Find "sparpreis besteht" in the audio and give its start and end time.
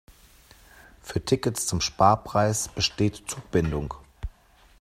1.79-3.21